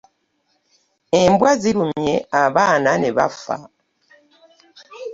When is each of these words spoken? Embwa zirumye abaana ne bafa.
Embwa 1.21 1.51
zirumye 1.61 2.15
abaana 2.43 2.91
ne 2.97 3.09
bafa. 3.17 3.55